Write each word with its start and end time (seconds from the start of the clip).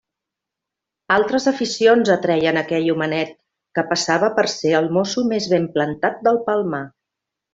Altres 1.15 1.43
aficions 1.51 2.11
atreien 2.13 2.57
aquell 2.61 2.89
homenet, 2.95 3.35
que 3.79 3.85
passava 3.93 4.31
per 4.39 4.47
ser 4.55 4.73
el 4.81 4.89
mosso 4.99 5.25
més 5.35 5.51
ben 5.55 5.71
plantat 5.79 6.17
del 6.29 6.43
Palmar. 6.49 6.83